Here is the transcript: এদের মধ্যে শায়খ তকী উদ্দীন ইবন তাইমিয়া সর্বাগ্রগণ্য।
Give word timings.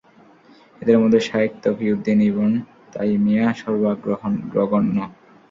এদের 0.81 0.97
মধ্যে 1.01 1.19
শায়খ 1.27 1.51
তকী 1.63 1.85
উদ্দীন 1.93 2.19
ইবন 2.29 2.51
তাইমিয়া 2.93 3.45
সর্বাগ্রগণ্য। 3.59 4.97